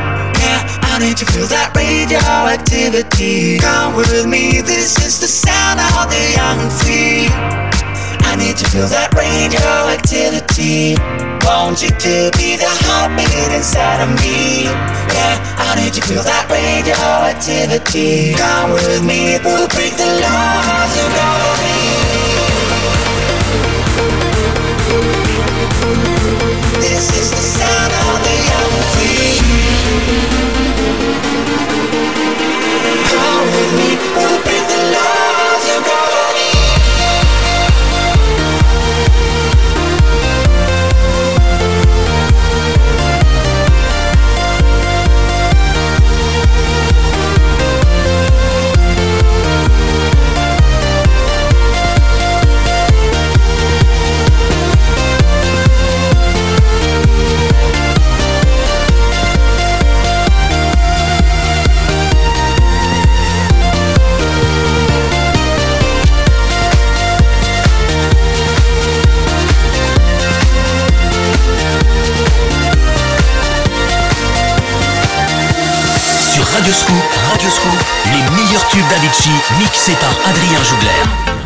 Need 1.00 1.16
to 1.16 1.24
feel 1.24 1.46
that 1.48 1.72
radioactivity. 1.72 3.56
Come 3.56 3.96
with 3.96 4.26
me, 4.28 4.60
this 4.60 5.00
is 5.00 5.18
the 5.18 5.26
sound 5.26 5.80
of 5.80 6.12
the 6.12 6.36
young 6.36 6.68
free. 6.68 7.24
I 8.28 8.36
need 8.36 8.60
to 8.60 8.68
feel 8.68 8.84
that 8.84 9.08
radioactivity. 9.16 11.00
Want 11.40 11.80
you 11.80 11.88
to 11.88 12.28
be 12.36 12.60
the 12.60 12.68
heartbeat 12.84 13.48
inside 13.48 14.04
of 14.04 14.12
me. 14.20 14.68
Yeah, 14.68 15.40
I 15.56 15.80
need 15.80 15.96
to 15.96 16.02
feel 16.04 16.20
that 16.22 16.52
radioactivity. 16.52 18.36
Come 18.36 18.76
with 18.76 19.00
me, 19.00 19.40
we'll 19.40 19.72
break 19.72 19.96
the 19.96 20.04
laws 20.04 20.92
of 21.00 21.08
gravity. 21.16 22.09
Mixés 79.58 79.96
par 79.96 80.14
Adrien 80.24 80.62
Jougler. 80.62 81.39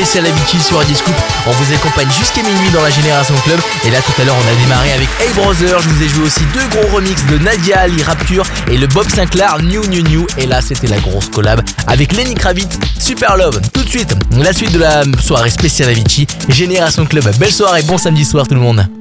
Spécial 0.00 0.24
c'est 0.24 0.30
la 0.30 0.34
Vichy 0.34 0.58
sur 0.58 0.78
On 0.78 1.50
vous 1.50 1.74
accompagne 1.74 2.08
jusqu'à 2.18 2.42
minuit 2.42 2.70
dans 2.72 2.80
la 2.80 2.88
Génération 2.88 3.34
Club. 3.44 3.60
Et 3.84 3.90
là, 3.90 3.98
tout 4.00 4.18
à 4.18 4.24
l'heure, 4.24 4.34
on 4.34 4.50
a 4.50 4.62
démarré 4.62 4.92
avec 4.94 5.08
Hey 5.20 5.30
Brother. 5.34 5.78
Je 5.78 5.88
vous 5.90 6.02
ai 6.02 6.08
joué 6.08 6.24
aussi 6.24 6.40
deux 6.54 6.66
gros 6.68 6.96
remixes 6.96 7.26
de 7.26 7.36
Nadia 7.36 7.80
Ali 7.80 8.02
Rapture 8.02 8.44
et 8.70 8.78
le 8.78 8.86
Bob 8.86 9.06
Sinclair 9.10 9.58
New 9.62 9.86
New 9.88 10.02
New. 10.02 10.26
Et 10.38 10.46
là, 10.46 10.62
c'était 10.62 10.86
la 10.86 10.98
grosse 11.00 11.28
collab 11.28 11.60
avec 11.86 12.14
Lenny 12.14 12.34
Kravitz, 12.34 12.78
Super 12.98 13.36
Love. 13.36 13.60
Tout 13.74 13.84
de 13.84 13.90
suite, 13.90 14.14
la 14.38 14.54
suite 14.54 14.72
de 14.72 14.78
la 14.78 15.02
soirée 15.22 15.50
spéciale 15.50 15.90
Avicii, 15.90 16.26
Génération 16.48 17.04
Club. 17.04 17.24
Belle 17.36 17.52
soirée, 17.52 17.82
bon 17.82 17.98
samedi 17.98 18.24
soir 18.24 18.48
tout 18.48 18.54
le 18.54 18.60
monde. 18.60 18.99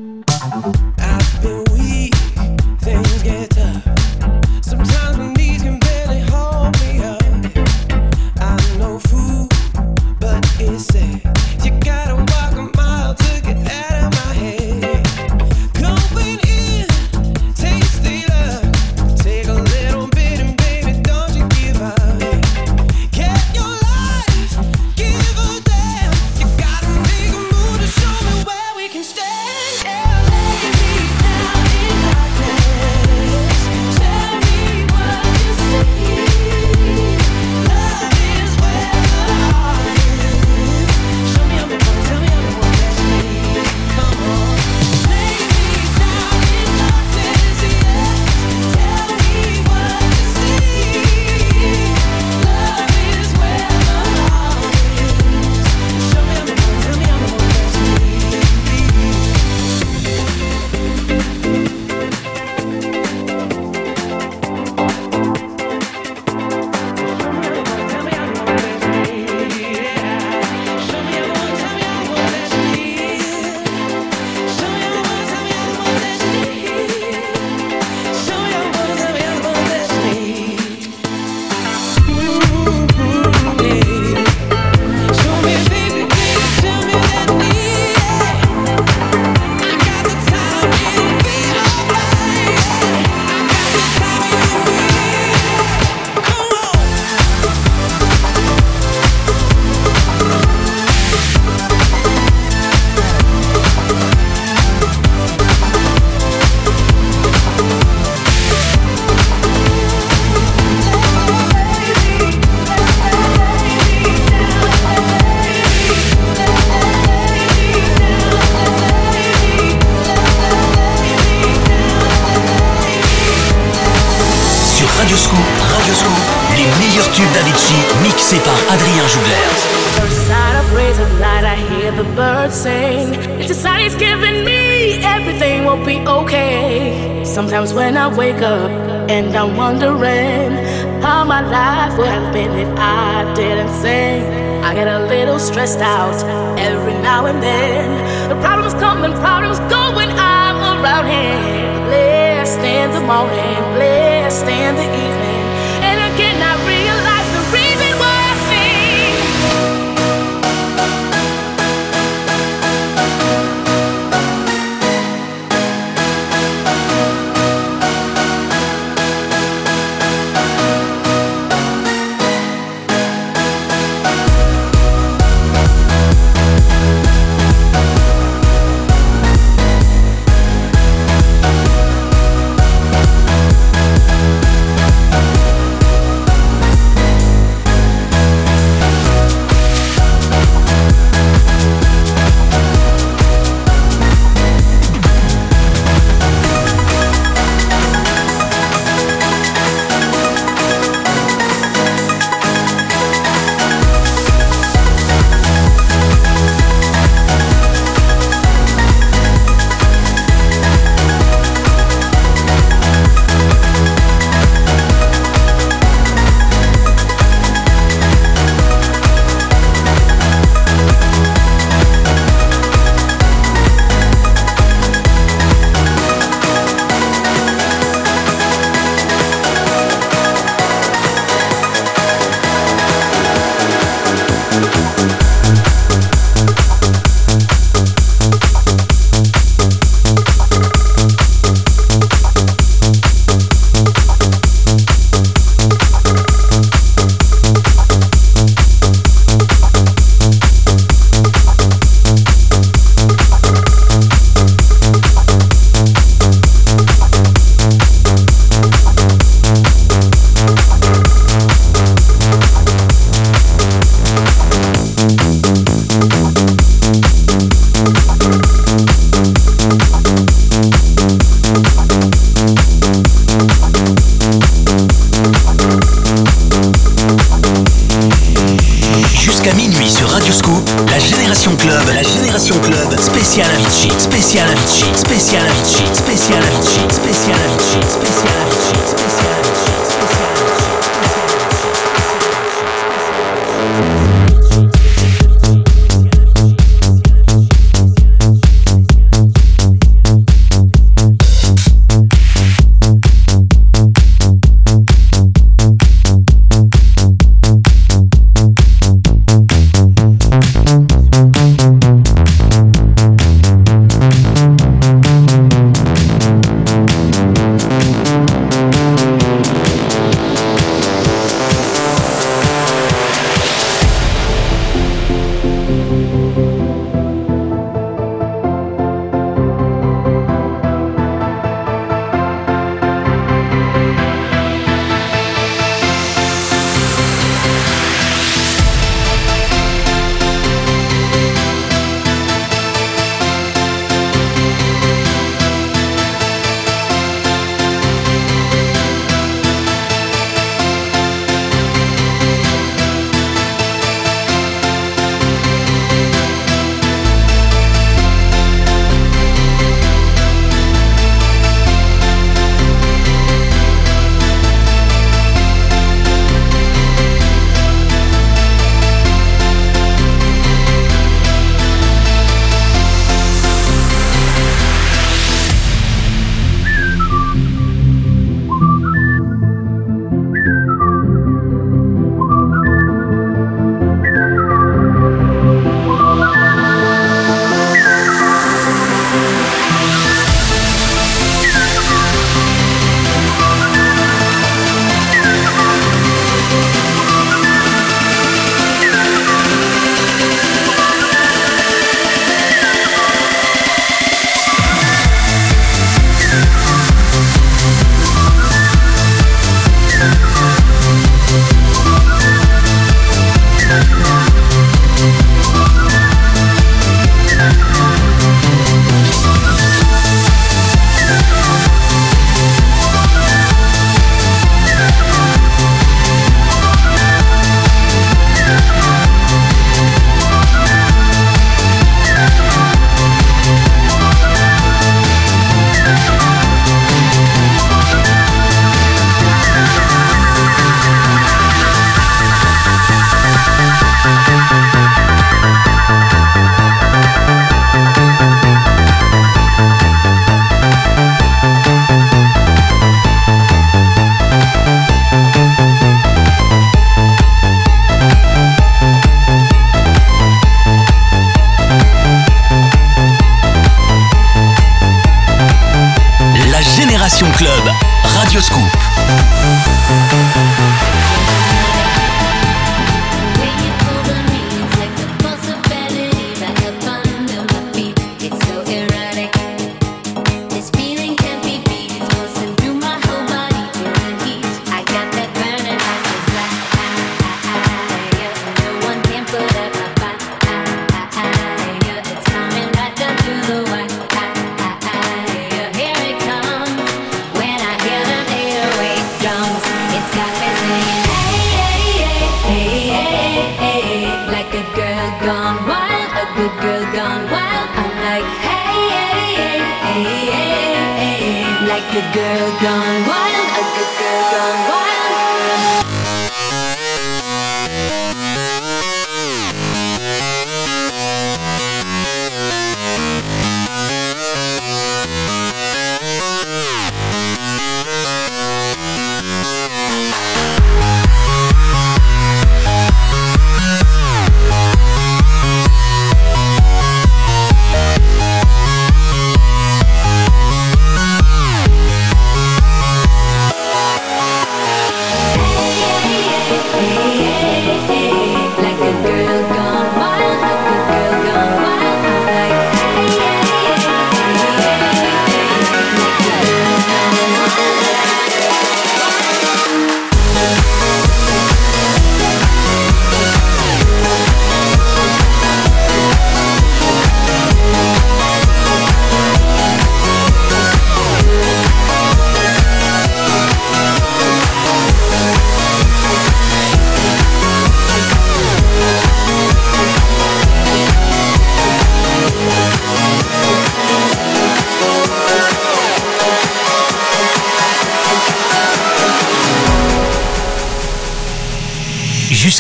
Gone 512.69 513.03
wild, 513.07 513.49
a 513.57 513.63
good 513.73 513.91
girl 513.97 514.31
gone 514.31 514.69
wild. 514.69 514.88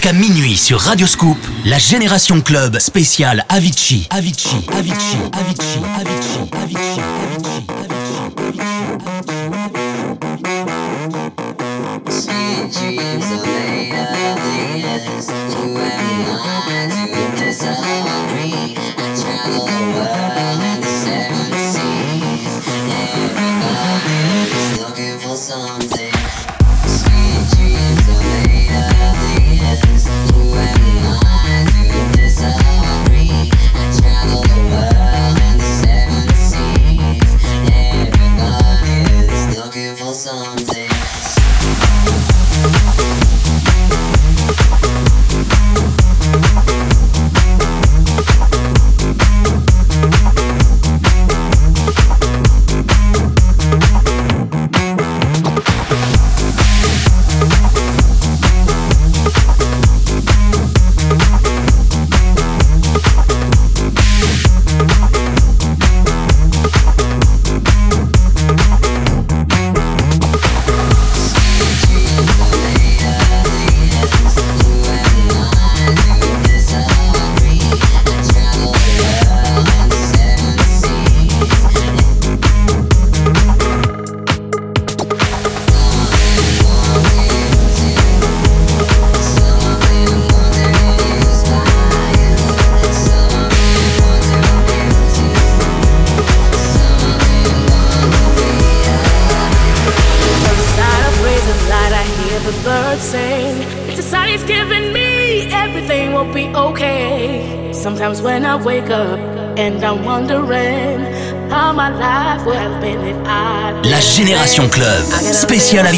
jusqu'à 0.01 0.13
minuit 0.13 0.55
sur 0.55 0.79
Radio 0.79 1.05
Scoop, 1.05 1.37
la 1.65 1.77
Génération 1.77 2.39
Club 2.39 2.79
spéciale 2.79 3.43
Avicii. 3.49 4.07
Avicii, 4.11 4.65
Avicii, 4.71 5.17
Avicii, 5.33 5.81
Avicii, 5.99 6.49
Avicii. 6.53 6.68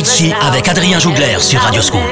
Pitié 0.04 0.34
avec 0.42 0.68
Adrien 0.68 0.98
Jougler 0.98 1.38
sur 1.38 1.60
Radio 1.60 1.80
School. 1.80 2.11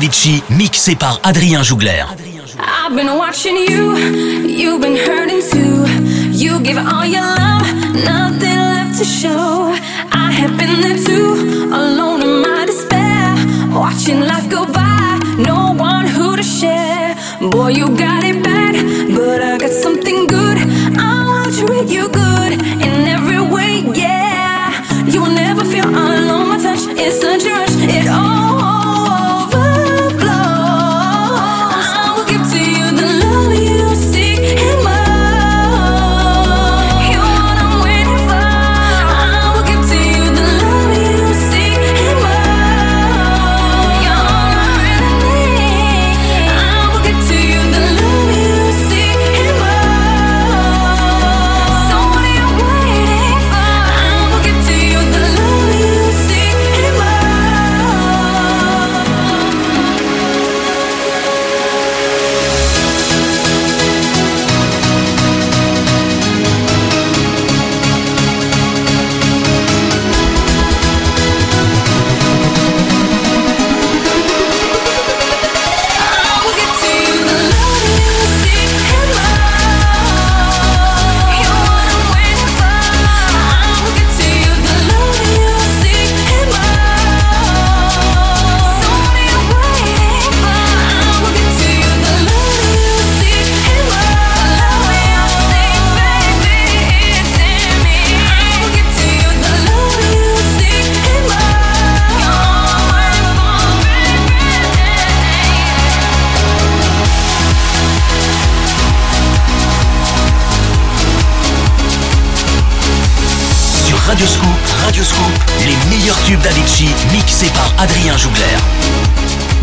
Mixé 0.00 0.94
par 0.94 1.20
Adrien 1.24 1.62
Jougler. 1.62 2.06
I've 2.58 2.96
been 2.96 3.18
watching 3.18 3.54
you, 3.54 3.98
you've 4.48 4.80
been 4.80 4.96
hurting 4.96 5.42
too. 5.42 5.84
You 6.32 6.58
give 6.60 6.78
all 6.78 7.04
your 7.04 7.20
love, 7.20 7.66
nothing 8.02 8.56
left 8.56 8.98
to 8.98 9.04
show. 9.04 9.74
I 10.10 10.32
have 10.32 10.56
been 10.56 10.80
there 10.80 10.96
too, 10.96 11.68
alone 11.70 12.22
in 12.22 12.40
my 12.40 12.64
despair. 12.64 13.34
Watching 13.74 14.20
life 14.20 14.48
go 14.48 14.64
by, 14.64 15.20
no 15.36 15.74
one 15.74 16.06
who 16.06 16.34
to 16.34 16.42
share. 16.42 17.14
Boy, 17.50 17.68
you 17.68 17.94
got 17.94 18.24
it. 18.24 18.39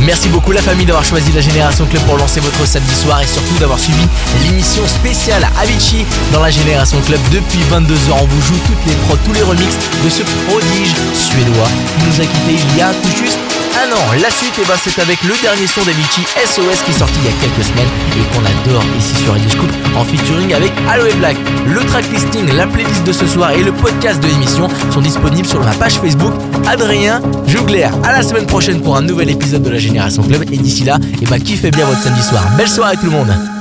Merci 0.07 0.29
beaucoup 0.29 0.53
la 0.53 0.61
famille 0.61 0.85
d'avoir 0.85 1.03
choisi 1.03 1.33
la 1.33 1.41
Génération 1.41 1.85
Club 1.85 2.01
pour 2.03 2.15
lancer 2.15 2.39
votre 2.39 2.65
samedi 2.65 2.95
soir 2.95 3.21
et 3.21 3.27
surtout 3.27 3.57
d'avoir 3.59 3.77
suivi 3.77 4.07
l'émission 4.41 4.87
spéciale 4.87 5.45
Avicii 5.59 6.05
dans 6.31 6.39
la 6.41 6.49
Génération 6.49 7.01
Club 7.01 7.19
depuis 7.29 7.59
22h. 7.69 8.13
On 8.21 8.25
vous 8.25 8.41
joue 8.41 8.57
toutes 8.67 8.85
les 8.85 8.95
prods, 9.05 9.17
tous 9.25 9.33
les 9.33 9.43
remixes 9.43 9.77
de 10.05 10.09
ce 10.09 10.23
prodige 10.47 10.95
suédois 11.13 11.67
qui 11.99 12.05
nous 12.05 12.21
a 12.21 12.25
quittés 12.25 12.55
il 12.71 12.77
y 12.77 12.81
a 12.81 12.93
tout 12.93 13.17
juste 13.17 13.46
un 13.77 13.91
an. 13.93 14.21
La 14.21 14.29
suite, 14.31 14.53
eh 14.59 14.65
ben, 14.67 14.73
c'est 14.81 14.99
avec 14.99 15.21
le 15.23 15.33
dernier 15.41 15.67
son 15.67 15.81
d'Avicii, 15.81 16.25
SOS, 16.45 16.81
qui 16.83 16.91
est 16.91 16.99
sorti 16.99 17.13
il 17.23 17.25
y 17.25 17.33
a 17.33 17.37
quelques 17.39 17.63
semaines 17.63 17.87
et 18.15 18.23
qu'on 18.33 18.43
adore 18.43 18.83
ici 18.97 19.15
sur 19.23 19.33
Radio 19.33 19.49
Scoop 19.49 19.69
en 19.95 20.03
featuring 20.03 20.53
avec 20.53 20.71
Aloe 20.89 21.13
Black. 21.17 21.37
Le 21.67 21.81
track 21.85 22.05
listing, 22.11 22.51
la 22.55 22.65
playlist 22.65 23.03
de 23.03 23.11
ce 23.11 23.27
soir 23.27 23.51
et 23.51 23.63
le 23.63 23.71
podcast 23.71 24.19
de 24.21 24.27
l'émission 24.27 24.67
sont 24.91 25.01
disponibles 25.01 25.47
sur 25.47 25.63
ma 25.63 25.73
page 25.73 25.99
Facebook 25.99 26.33
Adrien 26.67 27.21
Jougler. 27.45 27.89
À 28.03 28.13
la 28.13 28.23
semaine 28.23 28.47
prochaine 28.47 28.81
pour 28.81 28.97
un 28.97 29.01
nouvel 29.01 29.29
épisode 29.29 29.63
de 29.63 29.69
la 29.69 29.79
Génération 29.79 30.23
Club 30.23 30.43
et 30.51 30.57
d'ici 30.57 30.83
là, 30.83 30.97
eh 31.21 31.25
ben, 31.25 31.39
kiffez 31.39 31.71
bien 31.71 31.85
votre 31.85 32.01
samedi 32.01 32.23
soir. 32.23 32.43
Belle 32.57 32.69
soirée 32.69 32.97
tout 32.97 33.05
le 33.05 33.11
monde. 33.11 33.56